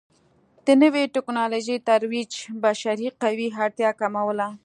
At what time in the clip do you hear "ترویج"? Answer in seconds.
1.89-2.31